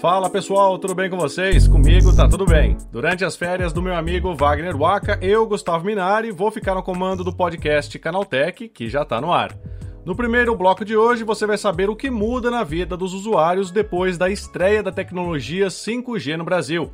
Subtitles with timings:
[0.00, 1.68] Fala pessoal, tudo bem com vocês?
[1.68, 2.76] Comigo tá tudo bem.
[2.90, 7.22] Durante as férias do meu amigo Wagner Waka, eu, Gustavo Minari, vou ficar no comando
[7.22, 9.56] do podcast Canaltech, que já tá no ar.
[10.04, 13.70] No primeiro bloco de hoje, você vai saber o que muda na vida dos usuários
[13.70, 16.90] depois da estreia da tecnologia 5G no Brasil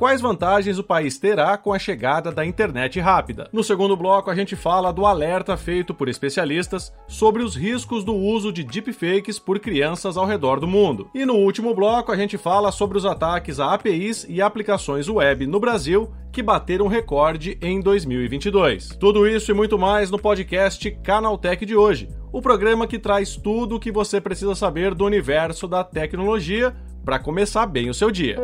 [0.00, 3.50] quais vantagens o país terá com a chegada da internet rápida.
[3.52, 8.14] No segundo bloco, a gente fala do alerta feito por especialistas sobre os riscos do
[8.14, 11.10] uso de deepfakes por crianças ao redor do mundo.
[11.14, 15.46] E no último bloco, a gente fala sobre os ataques a APIs e aplicações web
[15.46, 18.96] no Brasil que bateram recorde em 2022.
[18.98, 23.76] Tudo isso e muito mais no podcast Canaltech de hoje, o programa que traz tudo
[23.76, 28.38] o que você precisa saber do universo da tecnologia para começar bem o seu dia.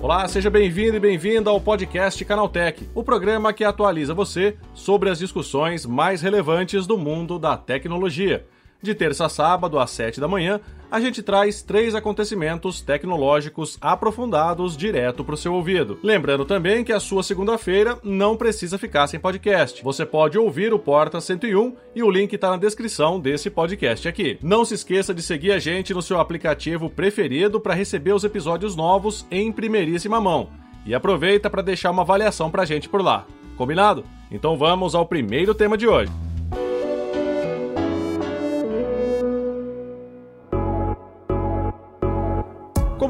[0.00, 5.18] Olá, seja bem-vindo e bem-vinda ao podcast Canaltech, o programa que atualiza você sobre as
[5.18, 8.46] discussões mais relevantes do mundo da tecnologia.
[8.80, 14.76] De terça a sábado, às 7 da manhã, a gente traz três acontecimentos tecnológicos aprofundados
[14.76, 15.98] direto para o seu ouvido.
[16.02, 19.82] Lembrando também que a sua segunda-feira não precisa ficar sem podcast.
[19.82, 24.38] Você pode ouvir o Porta 101 e o link está na descrição desse podcast aqui.
[24.40, 28.76] Não se esqueça de seguir a gente no seu aplicativo preferido para receber os episódios
[28.76, 30.50] novos em primeiríssima mão.
[30.86, 33.26] E aproveita para deixar uma avaliação para a gente por lá.
[33.56, 34.04] Combinado?
[34.30, 36.27] Então vamos ao primeiro tema de hoje.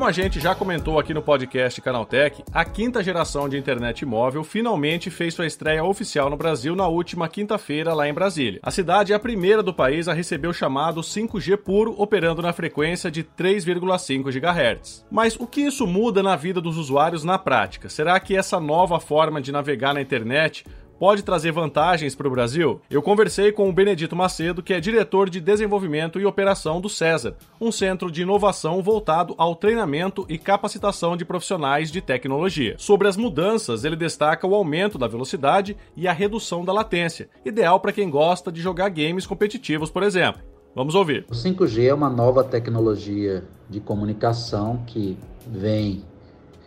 [0.09, 5.11] A gente já comentou aqui no podcast Canaltech, a quinta geração de internet móvel finalmente
[5.11, 8.59] fez sua estreia oficial no Brasil na última quinta-feira lá em Brasília.
[8.62, 12.55] A cidade é a primeira do país a receber o chamado 5G puro, operando na
[12.55, 15.05] frequência de 3,5 GHz.
[15.11, 17.91] Mas o que isso muda na vida dos usuários na prática?
[17.91, 20.65] Será que essa nova forma de navegar na internet
[20.99, 22.81] pode trazer vantagens para o Brasil?
[22.91, 27.37] Eu conversei com o Benedito Macedo, que é diretor de desenvolvimento e operação do César,
[27.61, 32.75] um centro de inovação voltado ao treinamento e capacitação de profissionais de tecnologia.
[32.78, 37.78] Sobre as mudanças, ele destaca o aumento da velocidade e a redução da latência, ideal
[37.81, 40.43] para quem gosta de jogar games competitivos, por exemplo.
[40.75, 41.25] Vamos ouvir.
[41.28, 46.05] O 5G é uma nova tecnologia de comunicação que vem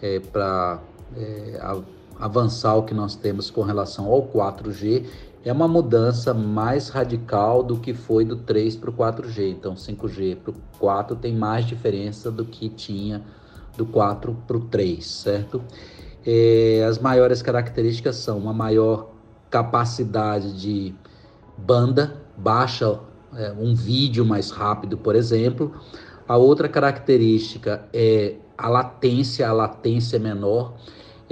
[0.02, 0.82] é, para
[1.16, 1.60] é,
[2.22, 5.06] avançar o que nós temos com relação ao 4G
[5.44, 9.50] é uma mudança mais radical do que foi do 3 para o 4G.
[9.50, 13.24] Então, 5G para o 4 tem mais diferença do que tinha
[13.76, 15.64] do 4 para o 3, certo?
[16.24, 19.10] É, as maiores características são uma maior
[19.50, 20.94] capacidade de
[21.58, 23.00] banda, baixa
[23.36, 25.74] é, um vídeo mais rápido, por exemplo.
[26.28, 30.76] A outra característica é a latência, a latência é menor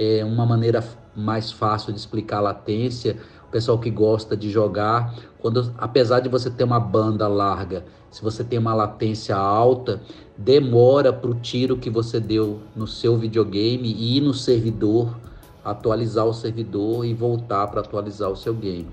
[0.02, 0.82] é uma maneira
[1.14, 3.18] mais fácil de explicar a latência.
[3.46, 8.22] O pessoal que gosta de jogar, quando apesar de você ter uma banda larga, se
[8.22, 10.00] você tem uma latência alta,
[10.38, 15.14] demora para o tiro que você deu no seu videogame ir no servidor,
[15.62, 18.88] atualizar o servidor e voltar para atualizar o seu game.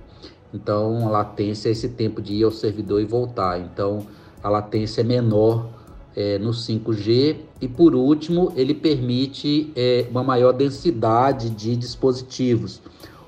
[0.54, 3.60] Então, a latência é esse tempo de ir ao servidor e voltar.
[3.60, 4.06] Então,
[4.44, 5.77] a latência é menor
[6.18, 12.82] é, no 5G e por último ele permite é, uma maior densidade de dispositivos.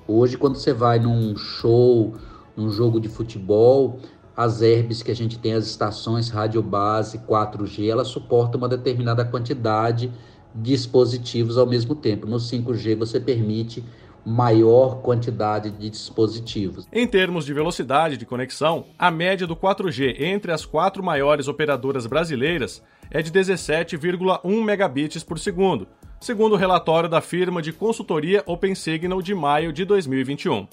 [0.08, 2.16] Hoje quando você vai num show,
[2.58, 4.00] num jogo de futebol,
[4.36, 9.24] as herbes que a gente tem, as estações rádio base 4G, elas suportam uma determinada
[9.24, 10.12] quantidade
[10.56, 12.26] de dispositivos ao mesmo tempo.
[12.26, 13.84] No 5G você permite
[14.25, 16.88] maior quantidade de dispositivos.
[16.91, 22.06] Em termos de velocidade de conexão, a média do 4G entre as quatro maiores operadoras
[22.06, 25.88] brasileiras é de 17,1 megabits por segundo,
[26.19, 30.68] segundo o relatório da firma de consultoria OpenSignal de maio de 2021.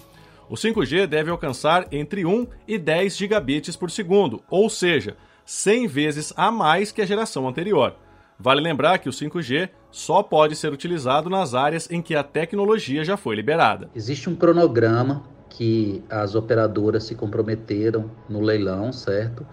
[0.48, 6.32] O 5G deve alcançar entre 1 e 10 gigabits por segundo, ou seja, 100 vezes
[6.36, 7.96] a mais que a geração anterior.
[8.38, 13.02] Vale lembrar que o 5G só pode ser utilizado nas áreas em que a tecnologia
[13.02, 13.88] já foi liberada.
[13.94, 19.47] Existe um cronograma que as operadoras se comprometeram no leilão, certo?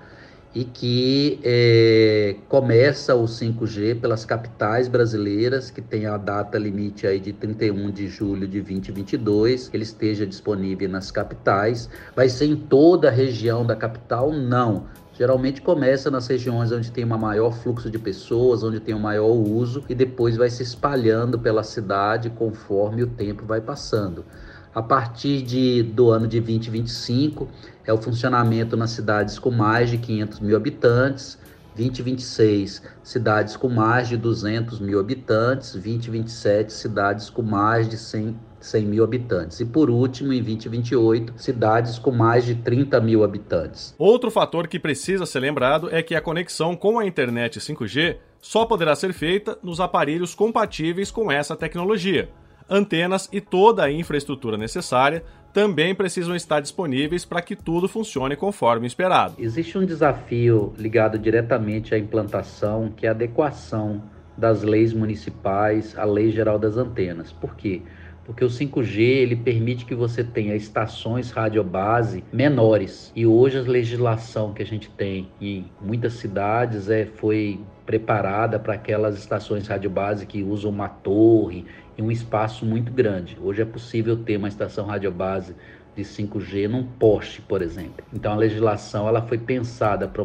[0.54, 7.20] E que é, começa o 5G pelas capitais brasileiras, que tem a data limite aí
[7.20, 11.90] de 31 de julho de 2022, que ele esteja disponível nas capitais.
[12.16, 14.32] Vai ser em toda a região da capital?
[14.32, 19.00] Não Geralmente começa nas regiões onde tem um maior fluxo de pessoas, onde tem um
[19.00, 24.26] maior uso e depois vai se espalhando pela cidade conforme o tempo vai passando.
[24.74, 27.48] A partir de, do ano de 2025
[27.86, 31.38] é o funcionamento nas cidades com mais de 500 mil habitantes,
[31.76, 38.86] 2026 cidades com mais de 200 mil habitantes, 2027 cidades com mais de 100 100
[38.86, 39.60] mil habitantes.
[39.60, 43.94] E por último, em 2028, cidades com mais de 30 mil habitantes.
[43.98, 48.66] Outro fator que precisa ser lembrado é que a conexão com a internet 5G só
[48.66, 52.30] poderá ser feita nos aparelhos compatíveis com essa tecnologia.
[52.70, 55.24] Antenas e toda a infraestrutura necessária
[55.54, 59.36] também precisam estar disponíveis para que tudo funcione conforme esperado.
[59.38, 64.02] Existe um desafio ligado diretamente à implantação, que é a adequação
[64.36, 67.32] das leis municipais à Lei Geral das Antenas.
[67.32, 67.84] Por quê?
[68.26, 73.12] Porque o 5G ele permite que você tenha estações radiobase menores.
[73.16, 78.76] E hoje a legislação que a gente tem em muitas cidades é, foi preparada para
[78.76, 81.66] aquelas estações radiobase que usam uma torre
[81.98, 83.38] e um espaço muito grande.
[83.42, 85.54] Hoje é possível ter uma estação radiobase
[85.96, 88.06] de 5G num poste, por exemplo.
[88.14, 90.24] Então a legislação ela foi pensada para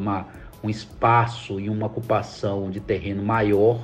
[0.62, 3.80] um espaço e uma ocupação de terreno maior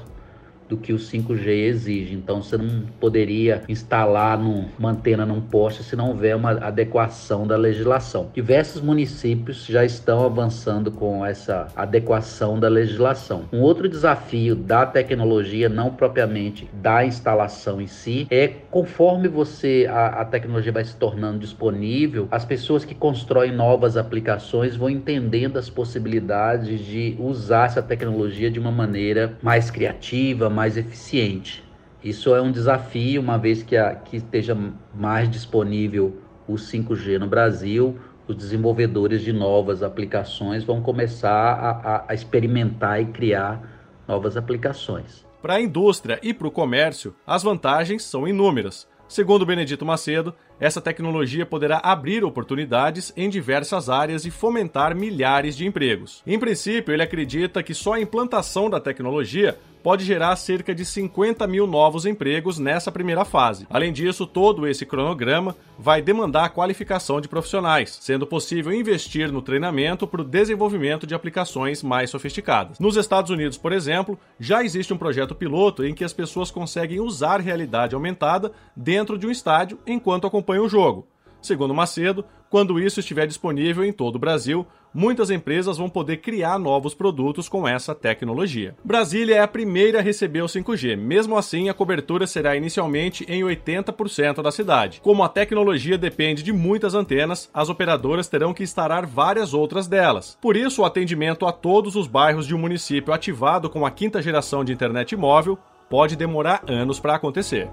[0.69, 2.15] do que o 5G exige.
[2.15, 7.47] Então você não poderia instalar num, uma antena num poste se não houver uma adequação
[7.47, 8.31] da legislação.
[8.35, 13.45] Diversos municípios já estão avançando com essa adequação da legislação.
[13.53, 20.21] Um outro desafio da tecnologia, não propriamente da instalação em si, é conforme você a,
[20.21, 25.69] a tecnologia vai se tornando disponível, as pessoas que constroem novas aplicações vão entendendo as
[25.69, 31.65] possibilidades de usar essa tecnologia de uma maneira mais criativa, mais eficiente.
[32.03, 34.57] Isso é um desafio, uma vez que, a, que esteja
[34.95, 37.99] mais disponível o 5G no Brasil,
[38.29, 43.63] os desenvolvedores de novas aplicações vão começar a, a, a experimentar e criar
[44.07, 45.27] novas aplicações.
[45.43, 48.87] Para a indústria e para o comércio, as vantagens são inúmeras.
[49.07, 55.67] Segundo Benedito Macedo, essa tecnologia poderá abrir oportunidades em diversas áreas e fomentar milhares de
[55.67, 56.23] empregos.
[56.27, 61.47] Em princípio, ele acredita que só a implantação da tecnologia pode gerar cerca de 50
[61.47, 63.67] mil novos empregos nessa primeira fase.
[63.69, 69.43] Além disso, todo esse cronograma vai demandar a qualificação de profissionais, sendo possível investir no
[69.43, 72.79] treinamento para o desenvolvimento de aplicações mais sofisticadas.
[72.79, 76.99] Nos Estados Unidos, por exemplo, já existe um projeto piloto em que as pessoas conseguem
[76.99, 81.07] usar realidade aumentada dentro de um estádio enquanto acompanham o jogo.
[81.43, 86.59] Segundo Macedo, quando isso estiver disponível em todo o Brasil, muitas empresas vão poder criar
[86.59, 88.77] novos produtos com essa tecnologia.
[88.85, 93.43] Brasília é a primeira a receber o 5G, mesmo assim, a cobertura será inicialmente em
[93.43, 95.01] 80% da cidade.
[95.03, 100.39] Como a tecnologia depende de muitas antenas, as operadoras terão que instalar várias outras delas.
[100.41, 104.23] Por isso, o atendimento a todos os bairros de um município ativado com a quinta
[104.23, 105.59] geração de internet móvel
[105.89, 107.69] pode demorar anos para acontecer.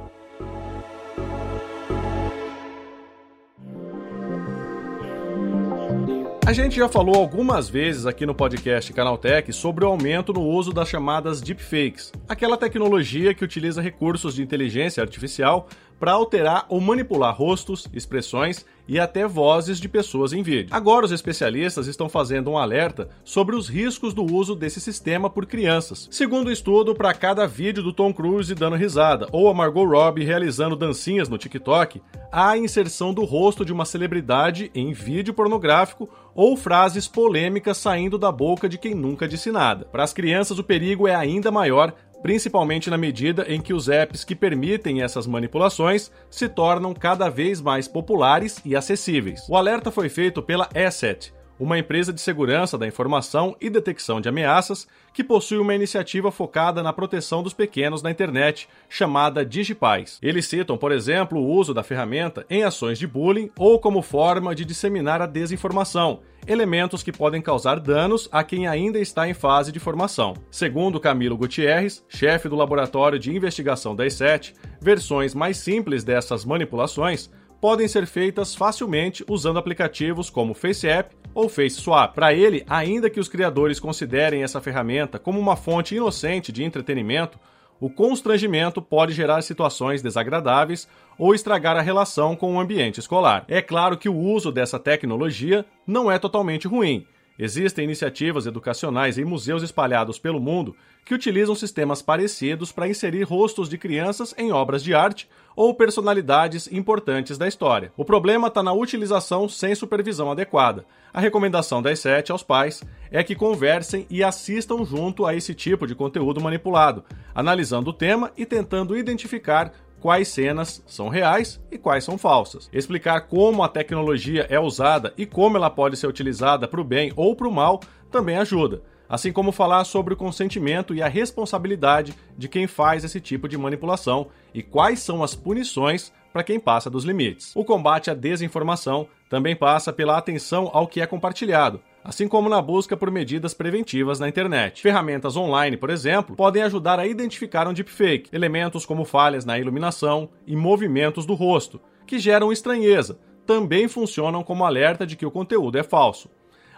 [6.52, 10.74] A gente já falou algumas vezes aqui no podcast Canaltech sobre o aumento no uso
[10.74, 15.70] das chamadas deepfakes, aquela tecnologia que utiliza recursos de inteligência artificial
[16.02, 20.70] para alterar ou manipular rostos, expressões e até vozes de pessoas em vídeo.
[20.72, 25.46] Agora, os especialistas estão fazendo um alerta sobre os riscos do uso desse sistema por
[25.46, 26.10] crianças.
[26.10, 30.24] Segundo o estudo, para cada vídeo do Tom Cruise dando risada ou a Margot Robbie
[30.24, 32.02] realizando dancinhas no TikTok,
[32.32, 38.18] há a inserção do rosto de uma celebridade em vídeo pornográfico ou frases polêmicas saindo
[38.18, 39.86] da boca de quem nunca disse nada.
[39.86, 44.24] Para as crianças, o perigo é ainda maior principalmente na medida em que os apps
[44.24, 49.42] que permitem essas manipulações se tornam cada vez mais populares e acessíveis.
[49.50, 54.28] O alerta foi feito pela Asset, uma empresa de segurança da informação e detecção de
[54.28, 60.18] ameaças que possui uma iniciativa focada na proteção dos pequenos na internet, chamada DigiPaz.
[60.24, 64.56] Eles citam, por exemplo, o uso da ferramenta em ações de bullying ou como forma
[64.56, 69.72] de disseminar a desinformação, elementos que podem causar danos a quem ainda está em fase
[69.72, 70.34] de formação.
[70.50, 77.30] Segundo Camilo Gutierrez, chefe do Laboratório de Investigação da E7, versões mais simples dessas manipulações
[77.62, 82.16] podem ser feitas facilmente usando aplicativos como FaceApp ou FaceSwap.
[82.16, 87.40] Para ele, ainda que os criadores considerem essa ferramenta como uma fonte inocente de entretenimento,
[87.80, 90.88] o constrangimento pode gerar situações desagradáveis
[91.18, 93.46] ou estragar a relação com o ambiente escolar.
[93.48, 97.06] É claro que o uso dessa tecnologia não é totalmente ruim.
[97.40, 100.76] Existem iniciativas educacionais em museus espalhados pelo mundo
[101.06, 106.72] que utilizam sistemas parecidos para inserir rostos de crianças em obras de arte ou personalidades
[106.72, 107.92] importantes da história.
[107.98, 110.86] O problema está na utilização sem supervisão adequada.
[111.14, 115.86] A recomendação das sete aos pais é que conversem e assistam junto a esse tipo
[115.86, 117.04] de conteúdo manipulado,
[117.36, 122.70] analisando o tema e tentando identificar quais cenas são reais e quais são falsas.
[122.74, 127.14] Explicar como a tecnologia é usada e como ela pode ser utilizada para o bem
[127.16, 127.80] ou para o mal
[128.10, 128.82] também ajuda
[129.12, 133.58] assim como falar sobre o consentimento e a responsabilidade de quem faz esse tipo de
[133.58, 137.54] manipulação e quais são as punições para quem passa dos limites.
[137.54, 142.62] O combate à desinformação também passa pela atenção ao que é compartilhado, assim como na
[142.62, 144.82] busca por medidas preventivas na internet.
[144.82, 150.30] Ferramentas online, por exemplo, podem ajudar a identificar um deepfake, elementos como falhas na iluminação
[150.48, 155.78] e movimentos do rosto, que geram estranheza, também funcionam como alerta de que o conteúdo
[155.78, 156.30] é falso.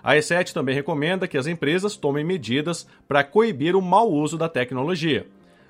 [0.03, 4.50] A E7 também recomenda que as empresas tomem medidas para coibir o mau uso da
[4.50, 5.25] tecnologia.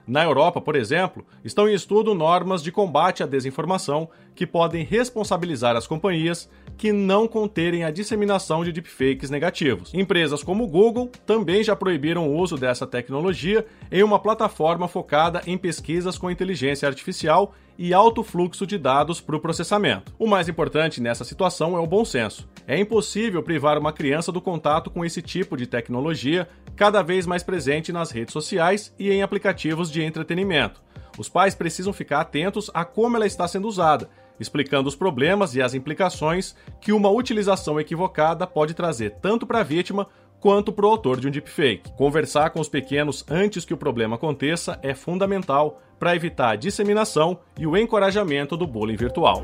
[0.05, 5.75] Na Europa, por exemplo, estão em estudo normas de combate à desinformação que podem responsabilizar
[5.75, 9.93] as companhias que não conterem a disseminação de deepfakes negativos.
[9.93, 15.57] Empresas como Google também já proibiram o uso dessa tecnologia em uma plataforma focada em
[15.57, 20.13] pesquisas com inteligência artificial e alto fluxo de dados para o processamento.
[20.19, 22.47] O mais importante nessa situação é o bom senso.
[22.67, 27.43] É impossível privar uma criança do contato com esse tipo de tecnologia cada vez mais
[27.43, 30.81] presente nas redes sociais e em aplicativos de entretenimento.
[31.17, 35.61] Os pais precisam ficar atentos a como ela está sendo usada, explicando os problemas e
[35.61, 40.07] as implicações que uma utilização equivocada pode trazer tanto para a vítima
[40.39, 41.91] quanto para o autor de um deepfake.
[41.95, 47.39] Conversar com os pequenos antes que o problema aconteça é fundamental para evitar a disseminação
[47.57, 49.41] e o encorajamento do bullying virtual.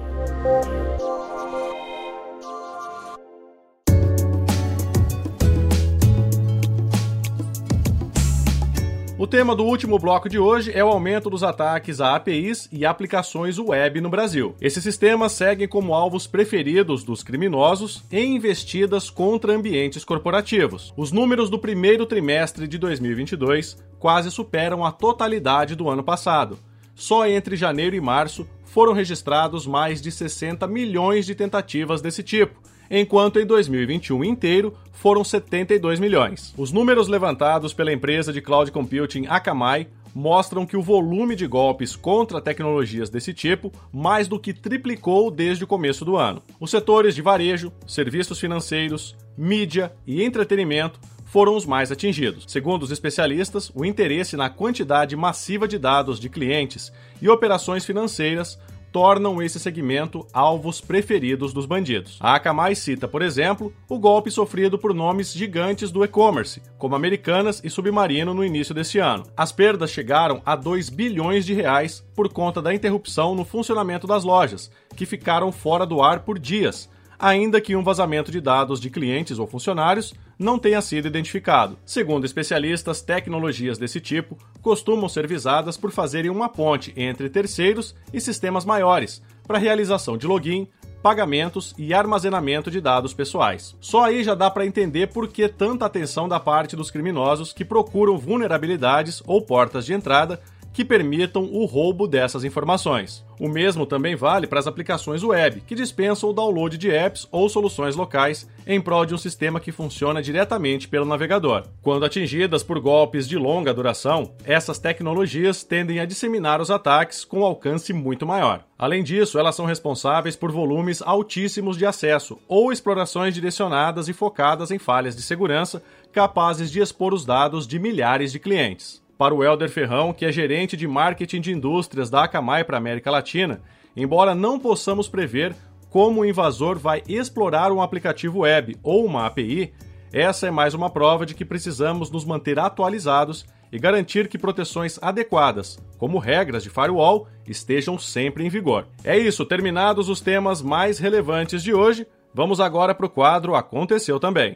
[9.20, 12.86] O tema do último bloco de hoje é o aumento dos ataques a APIs e
[12.86, 14.56] aplicações web no Brasil.
[14.62, 20.94] Esses sistemas seguem como alvos preferidos dos criminosos em investidas contra ambientes corporativos.
[20.96, 26.58] Os números do primeiro trimestre de 2022 quase superam a totalidade do ano passado.
[26.96, 32.58] Só entre janeiro e março foram registrados mais de 60 milhões de tentativas desse tipo
[32.90, 36.54] enquanto em 2021 inteiro foram 72 milhões.
[36.58, 41.96] Os números levantados pela empresa de cloud computing Akamai mostram que o volume de golpes
[41.96, 46.42] contra tecnologias desse tipo mais do que triplicou desde o começo do ano.
[46.60, 52.46] Os setores de varejo, serviços financeiros, mídia e entretenimento foram os mais atingidos.
[52.48, 56.92] Segundo os especialistas, o interesse na quantidade massiva de dados de clientes
[57.22, 58.60] e operações financeiras
[58.92, 62.18] tornam esse segmento alvos preferidos dos bandidos.
[62.20, 67.62] A Akamai cita, por exemplo, o golpe sofrido por nomes gigantes do e-commerce, como Americanas
[67.64, 69.26] e Submarino no início deste ano.
[69.36, 74.24] As perdas chegaram a 2 bilhões de reais por conta da interrupção no funcionamento das
[74.24, 78.90] lojas, que ficaram fora do ar por dias, ainda que um vazamento de dados de
[78.90, 81.78] clientes ou funcionários não tenha sido identificado.
[81.86, 88.22] Segundo especialistas, tecnologias desse tipo costumam ser visadas por fazerem uma ponte entre terceiros e
[88.22, 90.68] sistemas maiores para realização de login,
[91.04, 93.76] pagamentos e armazenamento de dados pessoais.
[93.82, 97.66] Só aí já dá para entender por que tanta atenção da parte dos criminosos que
[97.66, 100.40] procuram vulnerabilidades ou portas de entrada
[100.74, 103.26] que permitam o roubo dessas informações.
[103.40, 107.48] O mesmo também vale para as aplicações web, que dispensam o download de apps ou
[107.48, 111.64] soluções locais em prol de um sistema que funciona diretamente pelo navegador.
[111.82, 117.46] Quando atingidas por golpes de longa duração, essas tecnologias tendem a disseminar os ataques com
[117.46, 118.66] alcance muito maior.
[118.78, 124.70] Além disso, elas são responsáveis por volumes altíssimos de acesso ou explorações direcionadas e focadas
[124.70, 129.44] em falhas de segurança capazes de expor os dados de milhares de clientes para o
[129.44, 133.60] Helder Ferrão, que é gerente de marketing de indústrias da Akamai para a América Latina,
[133.94, 135.54] embora não possamos prever
[135.90, 139.74] como o invasor vai explorar um aplicativo web ou uma API,
[140.14, 144.98] essa é mais uma prova de que precisamos nos manter atualizados e garantir que proteções
[145.02, 148.88] adequadas, como regras de firewall, estejam sempre em vigor.
[149.04, 154.18] É isso, terminados os temas mais relevantes de hoje, vamos agora para o quadro Aconteceu
[154.18, 154.56] Também.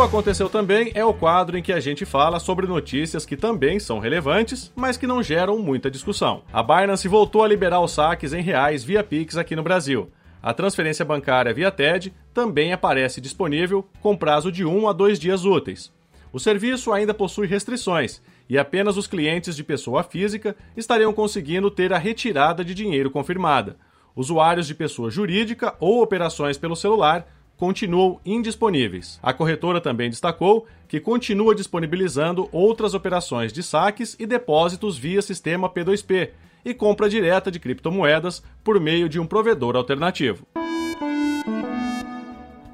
[0.00, 3.78] O Aconteceu Também é o quadro em que a gente fala sobre notícias que também
[3.78, 6.42] são relevantes, mas que não geram muita discussão.
[6.50, 10.10] A Binance voltou a liberar os saques em reais via Pix aqui no Brasil.
[10.42, 15.44] A transferência bancária via TED também aparece disponível com prazo de 1 a 2 dias
[15.44, 15.92] úteis.
[16.32, 21.92] O serviço ainda possui restrições e apenas os clientes de pessoa física estariam conseguindo ter
[21.92, 23.76] a retirada de dinheiro confirmada.
[24.16, 27.26] Usuários de pessoa jurídica ou operações pelo celular
[27.60, 29.20] continuam indisponíveis.
[29.22, 35.68] A corretora também destacou que continua disponibilizando outras operações de saques e depósitos via sistema
[35.68, 36.30] P2P
[36.64, 40.46] e compra direta de criptomoedas por meio de um provedor alternativo.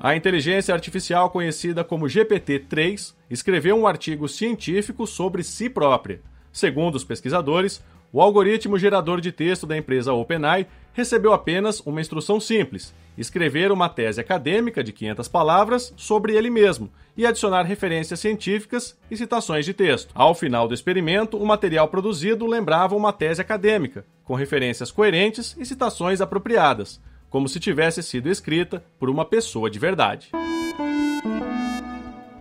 [0.01, 6.21] A inteligência artificial conhecida como GPT-3 escreveu um artigo científico sobre si própria.
[6.53, 7.83] Segundo os pesquisadores,
[8.17, 13.91] O algoritmo gerador de texto da empresa OpenAI recebeu apenas uma instrução simples: escrever uma
[13.91, 19.75] tese acadêmica de 500 palavras sobre ele mesmo e adicionar referências científicas e citações de
[19.75, 20.13] texto.
[20.15, 25.67] Ao final do experimento, o material produzido lembrava uma tese acadêmica, com referências coerentes e
[25.67, 30.31] citações apropriadas, como se tivesse sido escrita por uma pessoa de verdade.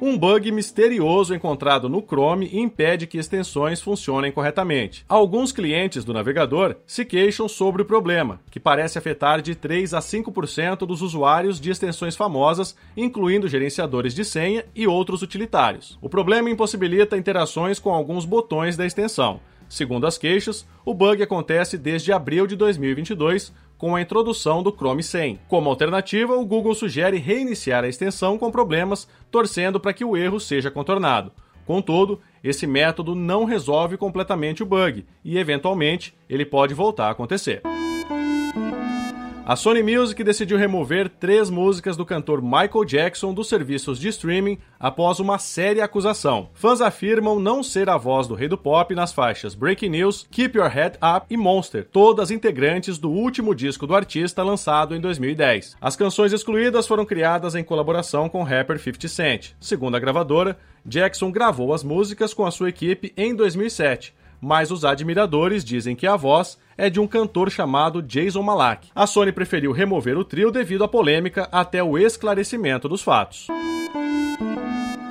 [0.08, 5.04] Um bug misterioso encontrado no Chrome impede que extensões funcionem corretamente.
[5.10, 10.00] Alguns clientes do navegador se queixam sobre o problema, que parece afetar de 3 a
[10.00, 15.98] 5% dos usuários de extensões famosas, incluindo gerenciadores de senha e outros utilitários.
[16.00, 19.40] O problema impossibilita interações com alguns botões da extensão.
[19.68, 25.04] Segundo as queixas, o bug acontece desde abril de 2022, com a introdução do Chrome
[25.04, 25.40] 100.
[25.48, 30.40] Como alternativa, o Google sugere reiniciar a extensão com problemas, torcendo para que o erro
[30.40, 31.32] seja contornado.
[31.66, 37.62] Contudo, esse método não resolve completamente o bug e, eventualmente, ele pode voltar a acontecer.
[39.48, 44.58] A Sony Music decidiu remover três músicas do cantor Michael Jackson dos serviços de streaming
[44.80, 46.50] após uma séria acusação.
[46.56, 50.58] Fãs afirmam não ser a voz do rei do pop nas faixas Breaking News, Keep
[50.58, 55.78] Your Head Up e Monster, todas integrantes do último disco do artista lançado em 2010.
[55.80, 59.52] As canções excluídas foram criadas em colaboração com o rapper 50 Cent.
[59.60, 64.12] Segundo a gravadora, Jackson gravou as músicas com a sua equipe em 2007
[64.46, 68.90] mas os admiradores dizem que a voz é de um cantor chamado Jason Malak.
[68.94, 73.48] A Sony preferiu remover o trio devido à polêmica até o esclarecimento dos fatos.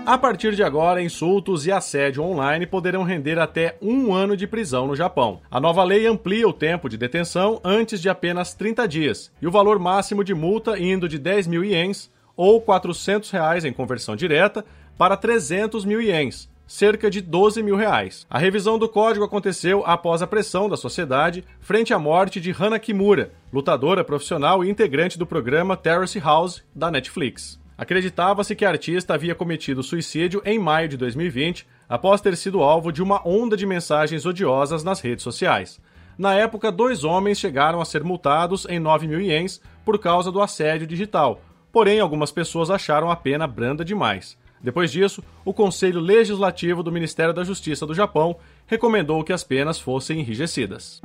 [0.07, 4.87] A partir de agora, insultos e assédio online poderão render até um ano de prisão
[4.87, 5.41] no Japão.
[5.51, 9.51] A nova lei amplia o tempo de detenção antes de apenas 30 dias e o
[9.51, 14.65] valor máximo de multa indo de 10 mil ienes ou 400 reais em conversão direta
[14.97, 18.27] para 300 mil ienes, cerca de 12 mil reais.
[18.29, 22.79] A revisão do código aconteceu após a pressão da sociedade frente à morte de Hana
[22.79, 27.61] Kimura, lutadora profissional e integrante do programa Terrace House da Netflix.
[27.77, 32.93] Acreditava-se que a artista havia cometido suicídio em maio de 2020 após ter sido alvo
[32.93, 35.81] de uma onda de mensagens odiosas nas redes sociais.
[36.17, 40.41] Na época, dois homens chegaram a ser multados em 9 mil ienes por causa do
[40.41, 41.41] assédio digital,
[41.73, 44.39] porém algumas pessoas acharam a pena branda demais.
[44.65, 48.35] Depois disso, o Conselho Legislativo do Ministério da Justiça do Japão
[48.67, 51.03] recomendou que as penas fossem enrijecidas.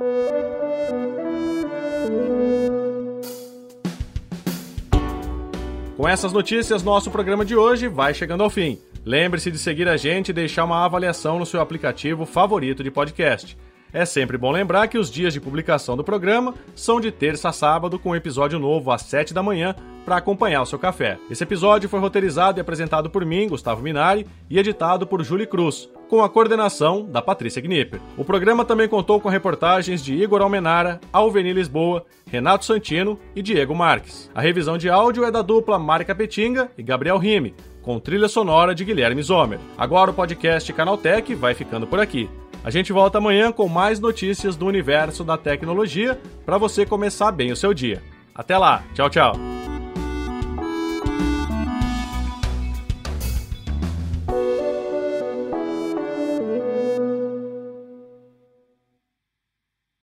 [5.94, 8.78] Com essas notícias, nosso programa de hoje vai chegando ao fim.
[9.04, 13.58] Lembre-se de seguir a gente e deixar uma avaliação no seu aplicativo favorito de podcast.
[13.92, 17.52] É sempre bom lembrar que os dias de publicação do programa são de terça a
[17.52, 21.18] sábado, com um episódio novo às 7 da manhã para acompanhar o seu café.
[21.30, 25.88] Esse episódio foi roteirizado e apresentado por mim, Gustavo Minari, e editado por Julie Cruz,
[26.08, 28.00] com a coordenação da Patrícia Gnipper.
[28.16, 33.74] O programa também contou com reportagens de Igor Almenara, Alveni Lisboa, Renato Santino e Diego
[33.74, 34.30] Marques.
[34.34, 38.74] A revisão de áudio é da dupla Marca Petinga e Gabriel Rime, com trilha sonora
[38.74, 39.58] de Guilherme Zomer.
[39.76, 42.28] Agora o podcast Canaltech vai ficando por aqui.
[42.62, 47.52] A gente volta amanhã com mais notícias do universo da tecnologia para você começar bem
[47.52, 48.02] o seu dia.
[48.34, 49.59] Até lá, tchau, tchau.